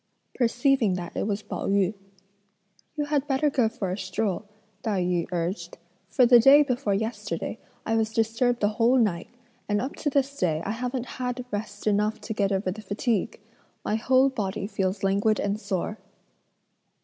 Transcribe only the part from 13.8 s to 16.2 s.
My whole body feels languid and sore."